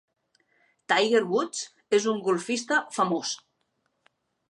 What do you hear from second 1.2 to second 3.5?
Woods és un golfista famós.